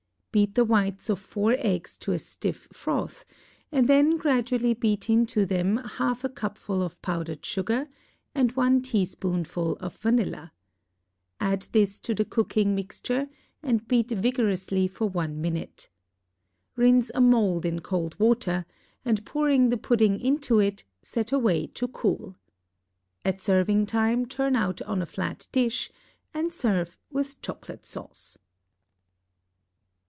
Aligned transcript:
Beat 0.33 0.55
the 0.55 0.63
whites 0.63 1.09
of 1.09 1.19
four 1.19 1.55
eggs 1.57 1.97
to 1.97 2.13
a 2.13 2.17
stiff 2.17 2.69
froth, 2.71 3.25
and 3.69 3.89
then 3.89 4.15
gradually 4.15 4.73
beat 4.73 5.09
into 5.09 5.45
them 5.45 5.75
half 5.75 6.23
a 6.23 6.29
cupful 6.29 6.81
of 6.81 7.01
powdered 7.01 7.43
sugar 7.45 7.89
and 8.33 8.53
one 8.53 8.81
teaspoonful 8.81 9.75
of 9.81 9.97
vanilla. 9.97 10.53
Add 11.41 11.63
this 11.73 11.99
to 11.99 12.15
the 12.15 12.23
cooking 12.23 12.73
mixture, 12.75 13.27
and 13.61 13.85
beat 13.89 14.09
vigorously 14.11 14.87
for 14.87 15.09
one 15.09 15.41
minute. 15.41 15.89
Rinse 16.77 17.11
a 17.13 17.19
mould 17.19 17.65
in 17.65 17.81
cold 17.81 18.17
water, 18.17 18.65
and 19.03 19.25
pouring 19.25 19.67
the 19.67 19.75
pudding 19.75 20.17
into 20.17 20.59
it, 20.59 20.85
set 21.01 21.33
away 21.33 21.67
to 21.67 21.89
cool. 21.89 22.37
At 23.25 23.41
serving 23.41 23.85
time 23.87 24.25
turn 24.27 24.55
out 24.55 24.81
on 24.83 25.01
a 25.01 25.05
flat 25.05 25.49
dish, 25.51 25.91
and 26.33 26.53
serve 26.53 26.97
with 27.11 27.41
chocolate 27.41 27.85
sauce. 27.85 28.37